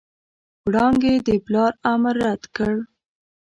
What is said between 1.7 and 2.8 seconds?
امر رد کړ.